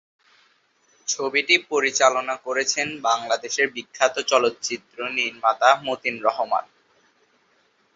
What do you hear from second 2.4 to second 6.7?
করেছেন বাংলাদেশের বিখ্যাত চলচ্চিত্র নির্মাতা মতিন রহমান।